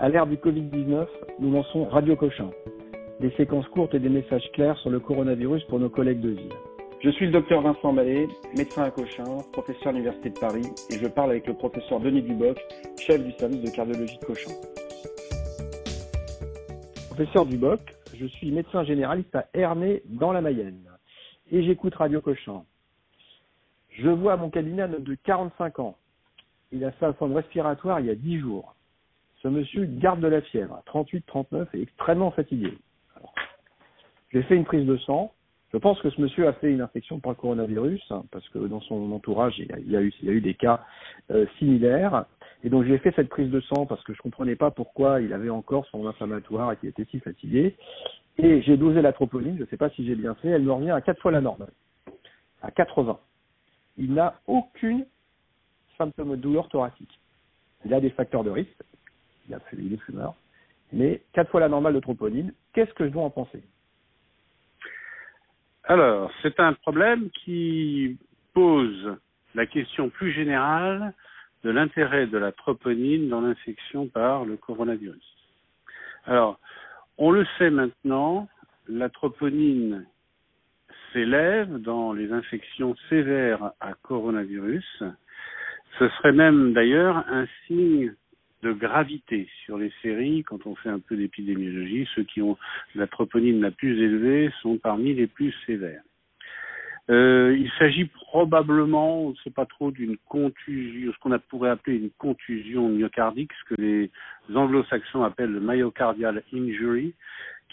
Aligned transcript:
À 0.00 0.08
l'ère 0.08 0.28
du 0.28 0.36
Covid-19, 0.36 1.08
nous 1.40 1.50
lançons 1.50 1.86
Radio 1.86 2.14
Cochin, 2.14 2.50
des 3.18 3.32
séquences 3.32 3.66
courtes 3.66 3.94
et 3.94 3.98
des 3.98 4.08
messages 4.08 4.48
clairs 4.52 4.78
sur 4.78 4.90
le 4.90 5.00
coronavirus 5.00 5.64
pour 5.64 5.80
nos 5.80 5.90
collègues 5.90 6.20
de 6.20 6.28
ville. 6.28 6.52
Je 7.02 7.10
suis 7.10 7.26
le 7.26 7.32
docteur 7.32 7.62
Vincent 7.62 7.92
Ballet, 7.92 8.28
médecin 8.56 8.84
à 8.84 8.92
Cochin, 8.92 9.24
professeur 9.52 9.88
à 9.88 9.92
l'Université 9.92 10.30
de 10.30 10.38
Paris, 10.38 10.68
et 10.90 10.98
je 10.98 11.08
parle 11.08 11.32
avec 11.32 11.48
le 11.48 11.54
professeur 11.54 11.98
Denis 11.98 12.22
Duboc, 12.22 12.56
chef 12.96 13.24
du 13.24 13.32
service 13.32 13.60
de 13.60 13.70
cardiologie 13.74 14.18
de 14.18 14.24
Cochin. 14.24 14.52
Professeur 17.08 17.44
Duboc, 17.44 17.80
je 18.14 18.26
suis 18.26 18.52
médecin 18.52 18.84
généraliste 18.84 19.34
à 19.34 19.46
Ernée, 19.52 20.02
dans 20.04 20.30
la 20.30 20.40
Mayenne, 20.40 20.88
et 21.50 21.64
j'écoute 21.64 21.96
Radio 21.96 22.20
Cochin. 22.20 22.62
Je 23.90 24.08
vois 24.08 24.36
mon 24.36 24.48
cabinet 24.48 24.82
un 24.82 24.92
homme 24.92 25.02
de 25.02 25.16
45 25.24 25.80
ans. 25.80 25.96
Il 26.70 26.84
a 26.84 26.92
fait 26.92 27.06
un 27.06 27.14
forme 27.14 27.32
respiratoire 27.32 27.98
il 27.98 28.06
y 28.06 28.10
a 28.10 28.14
10 28.14 28.38
jours. 28.38 28.76
Ce 29.42 29.48
monsieur 29.48 29.84
garde 29.84 30.20
de 30.20 30.26
la 30.26 30.40
fièvre, 30.40 30.82
38-39, 30.86 31.66
et 31.74 31.82
extrêmement 31.82 32.32
fatigué. 32.32 32.76
J'ai 34.32 34.42
fait 34.42 34.56
une 34.56 34.64
prise 34.64 34.86
de 34.86 34.96
sang. 34.98 35.32
Je 35.72 35.78
pense 35.78 36.00
que 36.00 36.10
ce 36.10 36.20
monsieur 36.20 36.48
a 36.48 36.54
fait 36.54 36.72
une 36.72 36.80
infection 36.80 37.20
par 37.20 37.32
le 37.32 37.36
coronavirus, 37.36 38.02
hein, 38.10 38.24
parce 38.30 38.48
que 38.48 38.58
dans 38.58 38.80
son 38.80 39.12
entourage, 39.12 39.54
il 39.58 39.90
y 39.90 39.96
a, 39.96 40.00
eu, 40.00 40.40
des 40.40 40.54
cas 40.54 40.84
euh, 41.30 41.46
similaires. 41.58 42.24
Et 42.64 42.70
donc 42.70 42.84
j'ai 42.84 42.98
fait 42.98 43.12
cette 43.14 43.28
prise 43.28 43.50
de 43.50 43.60
sang 43.60 43.86
parce 43.86 44.02
que 44.02 44.12
je 44.12 44.20
comprenais 44.20 44.56
pas 44.56 44.70
pourquoi 44.70 45.20
il 45.20 45.32
avait 45.32 45.50
encore 45.50 45.86
son 45.86 46.06
inflammatoire 46.06 46.72
et 46.72 46.76
qu'il 46.76 46.88
était 46.88 47.04
si 47.04 47.20
fatigué. 47.20 47.76
Et 48.38 48.62
j'ai 48.62 48.76
dosé 48.76 49.02
la 49.02 49.12
troponine, 49.12 49.56
je 49.56 49.62
ne 49.62 49.66
sais 49.66 49.76
pas 49.76 49.90
si 49.90 50.06
j'ai 50.06 50.14
bien 50.16 50.34
fait, 50.36 50.48
elle 50.48 50.62
me 50.62 50.72
revient 50.72 50.90
à 50.90 51.00
4 51.00 51.20
fois 51.20 51.30
la 51.30 51.40
normale, 51.40 51.70
à 52.62 52.70
80. 52.70 53.18
Il 53.98 54.14
n'a 54.14 54.40
aucune 54.46 55.06
symptôme 55.96 56.30
de 56.30 56.36
douleur 56.36 56.68
thoracique. 56.68 57.20
Il 57.84 57.94
a 57.94 58.00
des 58.00 58.10
facteurs 58.10 58.44
de 58.44 58.50
risque, 58.50 58.82
il, 59.48 59.54
a, 59.54 59.60
il 59.72 59.92
est 59.92 60.02
fumeur, 60.02 60.34
mais 60.92 61.22
4 61.32 61.50
fois 61.50 61.60
la 61.60 61.68
normale 61.68 61.94
de 61.94 62.00
troponine, 62.00 62.52
qu'est-ce 62.72 62.92
que 62.94 63.04
je 63.06 63.10
dois 63.10 63.24
en 63.24 63.30
penser? 63.30 63.62
Alors, 65.84 66.30
c'est 66.42 66.60
un 66.60 66.74
problème 66.74 67.30
qui 67.30 68.18
pose 68.52 69.16
la 69.54 69.66
question 69.66 70.10
plus 70.10 70.32
générale 70.32 71.14
de 71.64 71.70
l'intérêt 71.70 72.26
de 72.26 72.38
la 72.38 72.52
troponine 72.52 73.28
dans 73.28 73.40
l'infection 73.40 74.06
par 74.06 74.44
le 74.44 74.56
coronavirus. 74.56 75.36
Alors, 76.26 76.60
on 77.16 77.30
le 77.30 77.46
sait 77.56 77.70
maintenant, 77.70 78.48
la 78.86 79.08
troponine 79.08 80.06
s'élève 81.12 81.78
dans 81.78 82.12
les 82.12 82.32
infections 82.32 82.94
sévères 83.08 83.72
à 83.80 83.94
coronavirus. 83.94 85.02
Ce 85.98 86.08
serait 86.08 86.32
même 86.32 86.74
d'ailleurs 86.74 87.24
un 87.28 87.46
signe 87.66 88.14
de 88.62 88.72
gravité 88.72 89.48
sur 89.64 89.78
les 89.78 89.92
séries 90.02 90.42
quand 90.44 90.66
on 90.66 90.74
fait 90.74 90.88
un 90.88 90.98
peu 90.98 91.16
d'épidémiologie. 91.16 92.08
Ceux 92.14 92.24
qui 92.24 92.42
ont 92.42 92.56
la 92.94 93.06
troponine 93.06 93.60
la 93.60 93.70
plus 93.70 94.02
élevée 94.02 94.50
sont 94.62 94.78
parmi 94.78 95.14
les 95.14 95.26
plus 95.26 95.54
sévères. 95.66 96.02
Euh, 97.10 97.56
il 97.58 97.70
s'agit 97.78 98.04
probablement, 98.04 99.22
on 99.22 99.30
ne 99.30 99.36
sait 99.36 99.50
pas 99.50 99.64
trop, 99.64 99.90
d'une 99.90 100.18
contusion, 100.28 101.12
ce 101.12 101.18
qu'on 101.20 101.38
pourrait 101.48 101.70
appeler 101.70 101.96
une 101.96 102.10
contusion 102.10 102.88
myocardique, 102.90 103.50
ce 103.54 103.74
que 103.74 103.80
les 103.80 104.10
anglo-saxons 104.54 105.22
appellent 105.22 105.52
le 105.52 105.60
myocardial 105.60 106.42
injury, 106.52 107.14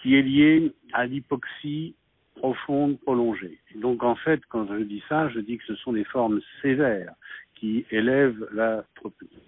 qui 0.02 0.16
est 0.16 0.22
liée 0.22 0.72
à 0.94 1.06
l'hypoxie 1.06 1.95
profonde 2.36 2.97
prolongée. 3.02 3.59
Donc 3.75 4.03
en 4.03 4.16
fait, 4.16 4.39
quand 4.50 4.67
je 4.67 4.83
dis 4.83 5.03
ça, 5.09 5.28
je 5.30 5.39
dis 5.39 5.58
que 5.58 5.66
ce 5.66 5.75
sont 5.75 5.94
des 5.94 6.03
formes 6.06 6.39
sévères 6.61 7.13
qui 7.56 7.86
élèvent 7.91 8.47
la 8.53 8.86
troponine. 8.95 9.39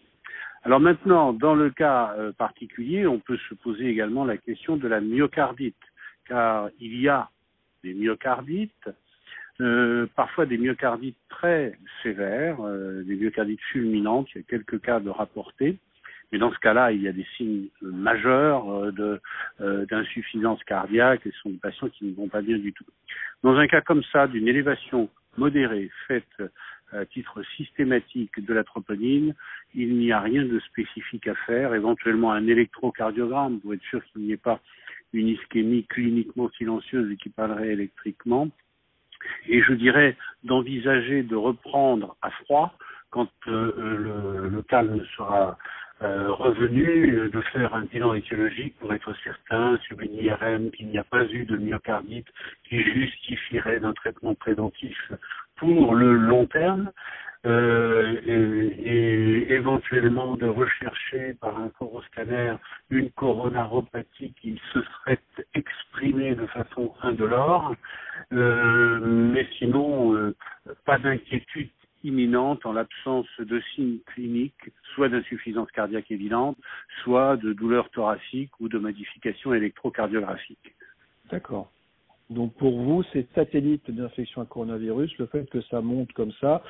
Alors 0.68 0.82
maintenant, 0.82 1.32
dans 1.32 1.56
le 1.56 1.70
cas 1.70 2.14
euh, 2.18 2.34
particulier, 2.34 3.08
on 3.08 3.20
peut 3.20 3.38
se 3.48 3.54
poser 3.54 3.88
également 3.88 4.26
la 4.26 4.36
question 4.36 4.76
de 4.76 4.86
la 4.86 5.00
myocardite, 5.00 5.78
car 6.28 6.68
il 6.82 7.00
y 7.00 7.08
a 7.08 7.30
des 7.86 7.94
myocardites, 7.94 8.90
euh, 9.62 10.08
parfois 10.14 10.46
des 10.46 10.58
myocardites 10.58 11.16
très 11.30 11.80
sévères, 12.04 12.58
euh, 12.60 13.02
des 13.04 13.16
myocardites 13.16 13.62
fulminantes, 13.72 14.28
il 14.36 14.40
y 14.40 14.42
a 14.42 14.44
quelques 14.44 14.82
cas 14.82 15.00
de 15.00 15.10
rapportés, 15.10 15.78
mais 16.34 16.38
dans 16.38 16.52
ce 16.52 16.60
cas-là, 16.60 16.92
il 16.92 17.02
y 17.02 17.08
a 17.08 17.14
des 17.14 17.26
signes 17.38 17.70
majeurs 17.82 18.92
d'insuffisance 19.90 20.62
cardiaque 20.66 21.26
et 21.26 21.32
ce 21.32 21.40
sont 21.44 21.50
des 21.52 21.60
patients 21.60 21.88
qui 21.88 22.04
ne 22.04 22.14
vont 22.14 22.28
pas 22.28 22.42
bien 22.42 22.58
du 22.58 22.74
tout. 22.74 22.84
Dans 23.42 23.56
un 23.56 23.68
cas 23.68 23.80
comme 23.80 24.04
ça, 24.12 24.28
d'une 24.28 24.50
élévation 24.50 25.08
modérée 25.38 25.90
faite 26.10 26.44
à 26.92 27.06
titre 27.06 27.44
systématique 27.56 28.44
de 28.44 28.54
la 28.54 28.64
troponine, 28.64 29.36
il 29.76 29.98
n'y 29.98 30.12
a 30.12 30.20
rien 30.20 30.46
de 30.46 30.60
spécifique 30.60 31.28
à 31.28 31.36
faire, 31.46 31.74
éventuellement 31.74 32.32
un 32.32 32.48
électrocardiogramme 32.48 33.60
pour 33.60 33.74
être 33.74 33.84
sûr 33.84 34.04
qu'il 34.06 34.22
n'y 34.22 34.32
ait 34.32 34.38
pas 34.38 34.62
une 35.14 35.28
ischémie 35.28 35.86
cliniquement 35.86 36.50
silencieuse 36.52 37.12
et 37.12 37.18
qui 37.18 37.30
parlerait 37.30 37.74
électriquement. 37.74 38.50
Et 39.48 39.62
je 39.62 39.74
dirais 39.74 40.16
d'envisager 40.44 41.24
de 41.24 41.36
reprendre 41.36 42.16
à 42.22 42.30
froid 42.32 42.74
quand 43.10 43.30
euh, 43.48 44.50
le, 44.52 44.62
calme 44.64 45.04
sera 45.16 45.58
euh, 46.02 46.32
revenu, 46.32 47.30
de 47.30 47.42
faire 47.54 47.74
un 47.74 47.86
bilan 47.86 48.14
étiologique 48.14 48.76
pour 48.80 48.94
être 48.94 49.14
certain 49.24 49.78
sur 49.80 50.00
une 50.00 50.14
IRM 50.14 50.72
qu'il 50.72 50.88
n'y 50.90 50.98
a 50.98 51.04
pas 51.04 51.26
eu 51.26 51.46
de 51.46 51.58
myocardite 51.58 52.28
qui 52.68 52.82
justifierait 52.82 53.80
d'un 53.80 53.94
traitement 53.94 54.36
préventif 54.36 55.12
pour 55.58 55.96
le 55.96 56.14
long 56.14 56.46
terme 56.46 56.92
euh, 57.46 58.20
et, 58.26 59.54
éventuellement 59.54 60.36
de 60.36 60.48
rechercher 60.48 61.36
par 61.36 61.58
un 61.60 61.70
coroscanner 61.70 62.56
une 62.90 63.10
coronaropathie 63.12 64.34
qui 64.42 64.60
se 64.74 64.82
serait 64.82 65.20
exprimée 65.54 66.36
de 66.36 66.46
façon 66.48 66.94
indolore, 67.02 67.76
euh, 68.34 69.00
mais 69.00 69.48
sinon 69.58 70.14
euh, 70.16 70.36
pas 70.86 70.98
d'inquiétude 70.98 71.70
imminente 72.04 72.66
en 72.66 72.74
l'absence 72.74 73.28
de 73.40 73.62
signes 73.74 74.00
cliniques, 74.08 74.72
soit 74.94 75.10
d'insuffisance 75.10 75.72
cardiaque 75.72 76.12
évidente, 76.12 76.58
soit 77.04 77.38
de 77.38 77.54
douleur 77.54 77.90
thoracique 77.92 78.52
ou 78.60 78.68
de 78.68 78.78
modification 78.78 79.54
électrocardiographique. 79.54 80.76
D'accord. 81.32 81.72
Donc 82.30 82.54
pour 82.56 82.78
vous, 82.78 83.04
c'est 83.14 83.28
satellite 83.34 83.90
d'infection 83.90 84.42
à 84.42 84.46
coronavirus, 84.46 85.18
le 85.18 85.28
fait 85.28 85.50
que 85.50 85.62
ça 85.62 85.82
monte 85.82 86.12
comme 86.14 86.34
ça, 86.42 86.62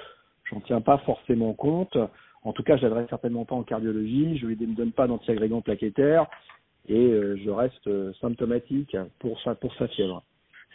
j'en 0.50 0.60
tiens 0.62 0.82
pas 0.82 1.00
forcément 1.00 1.54
compte. 1.54 1.98
En 2.44 2.54
tout 2.54 2.64
cas, 2.64 2.78
je 2.78 2.84
l'adresse 2.84 3.10
certainement 3.10 3.44
pas 3.44 3.56
en 3.56 3.64
cardiologie, 3.64 4.38
je 4.38 4.46
ne 4.46 4.76
donne 4.76 4.92
pas 4.92 5.08
d'antiagrégant 5.08 5.62
plaquettaire 5.62 6.28
et 6.88 7.08
euh, 7.08 7.36
je 7.44 7.50
reste 7.50 7.88
euh, 7.88 8.14
symptomatique 8.22 8.96
pour 9.20 9.42
sa, 9.42 9.56
fièvre. 9.88 10.24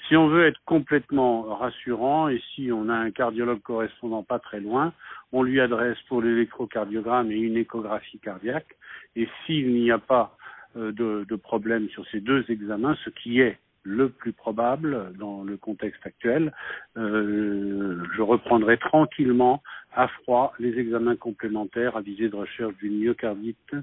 Si 0.09 0.16
on 0.16 0.26
veut 0.26 0.47
être 0.47 0.60
complètement 0.66 1.43
rassurant 1.54 2.28
et 2.28 2.43
si 2.54 2.72
on 2.72 2.88
a 2.88 2.94
un 2.94 3.12
cardiologue 3.12 3.62
correspondant 3.62 4.25
pas 4.25 4.41
très 4.41 4.60
loin, 4.60 4.93
on 5.31 5.44
lui 5.44 5.60
adresse 5.60 5.97
pour 6.09 6.20
l'électrocardiogramme 6.20 7.31
et 7.31 7.37
une 7.37 7.56
échographie 7.56 8.19
cardiaque. 8.19 8.76
Et 9.14 9.28
s'il 9.47 9.72
n'y 9.72 9.93
a 9.93 9.99
pas 9.99 10.37
euh, 10.76 10.91
de 10.93 11.37
problème 11.37 11.88
sur 11.91 12.04
ces 12.09 12.20
deux 12.20 12.44
examens, 12.50 12.97
ce 13.04 13.10
qui 13.10 13.41
est 13.41 13.59
le 13.84 14.10
plus 14.10 14.32
probable 14.32 15.12
dans 15.19 15.43
le 15.43 15.56
contexte 15.56 16.04
actuel. 16.06 16.53
Euh, 16.97 18.03
je 18.15 18.22
reprendrai 18.22 18.78
tranquillement 18.78 19.62
à 19.94 20.09
froid 20.09 20.53
les 20.59 20.78
examens 20.78 21.16
complémentaires 21.16 21.97
à 21.97 22.00
visée 22.00 22.28
de 22.28 22.37
recherche 22.37 22.76
d'une 22.78 22.98
myocardite 22.98 23.75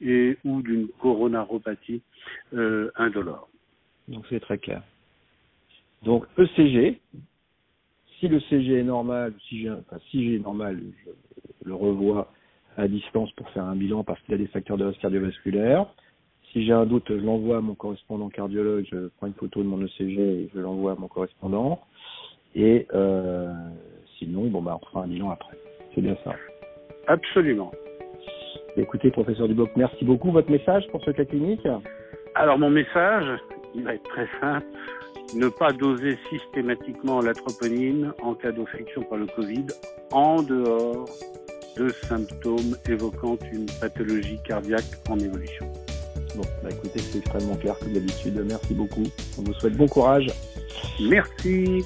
et 0.00 0.36
ou 0.44 0.62
d'une 0.62 0.88
coronaropathie 1.00 2.02
euh, 2.54 2.90
indolore. 2.96 3.48
Donc 4.08 4.24
c'est 4.28 4.40
très 4.40 4.58
clair. 4.58 4.82
Donc 6.02 6.24
ECG, 6.38 7.00
si 8.18 8.28
le 8.28 8.40
CG 8.40 8.80
est 8.80 8.84
normal, 8.84 9.34
si 9.48 9.62
j'ai 9.62 9.70
enfin, 9.70 9.98
si 10.10 10.38
normal, 10.40 10.80
je 11.04 11.68
le 11.68 11.74
revois 11.74 12.32
à 12.76 12.88
distance 12.88 13.32
pour 13.32 13.48
faire 13.50 13.64
un 13.64 13.76
bilan 13.76 14.04
parce 14.04 14.20
qu'il 14.22 14.32
y 14.32 14.34
a 14.34 14.38
des 14.38 14.46
facteurs 14.46 14.76
de 14.76 14.84
risque 14.84 15.00
cardiovasculaire. 15.00 15.86
Si 16.56 16.64
j'ai 16.64 16.72
un 16.72 16.86
doute, 16.86 17.04
je 17.10 17.16
l'envoie 17.16 17.58
à 17.58 17.60
mon 17.60 17.74
correspondant 17.74 18.30
cardiologue, 18.30 18.86
je 18.90 19.08
prends 19.18 19.26
une 19.26 19.34
photo 19.34 19.62
de 19.62 19.68
mon 19.68 19.78
ECG 19.84 20.18
et 20.18 20.50
je 20.54 20.58
l'envoie 20.58 20.92
à 20.92 20.94
mon 20.94 21.06
correspondant. 21.06 21.80
Et 22.54 22.86
euh, 22.94 23.52
sinon, 24.18 24.46
bon 24.46 24.62
bah 24.62 24.78
on 24.80 24.86
fera 24.86 25.02
un 25.02 25.06
bilan 25.06 25.32
après. 25.32 25.54
C'est 25.94 26.00
bien 26.00 26.16
ça. 26.24 26.34
Absolument. 27.08 27.72
Écoutez, 28.78 29.10
professeur 29.10 29.48
Duboc, 29.48 29.68
merci 29.76 30.02
beaucoup. 30.06 30.30
Votre 30.30 30.50
message 30.50 30.88
pour 30.88 31.04
ce 31.04 31.10
cas 31.10 31.26
clinique? 31.26 31.68
Alors 32.34 32.58
mon 32.58 32.70
message, 32.70 33.38
il 33.74 33.84
va 33.84 33.92
être 33.92 34.08
très 34.08 34.28
simple. 34.40 34.66
Ne 35.36 35.48
pas 35.48 35.74
doser 35.74 36.16
systématiquement 36.30 37.20
la 37.20 37.34
troponine 37.34 38.14
en 38.22 38.32
cas 38.32 38.52
d'infection 38.52 39.02
par 39.02 39.18
le 39.18 39.26
Covid 39.26 39.66
en 40.10 40.40
dehors 40.40 41.04
de 41.76 41.90
symptômes 41.90 42.76
évoquant 42.88 43.36
une 43.52 43.66
pathologie 43.78 44.38
cardiaque 44.42 44.84
en 45.10 45.18
évolution. 45.18 45.70
Bon, 46.36 46.42
bah 46.62 46.68
écoutez, 46.70 47.00
c'est 47.00 47.18
extrêmement 47.18 47.56
clair 47.56 47.78
comme 47.78 47.92
d'habitude. 47.92 48.42
Merci 48.46 48.74
beaucoup. 48.74 49.04
On 49.38 49.42
vous 49.42 49.54
souhaite 49.54 49.76
bon 49.76 49.88
courage. 49.88 50.30
Merci. 51.00 51.84